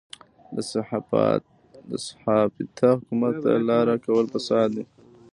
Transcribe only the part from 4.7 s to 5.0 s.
دی.